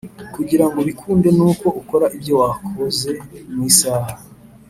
[0.33, 3.11] kugira ngo bikunde nuko ukora ibyo wakoze
[3.53, 4.13] mu isaha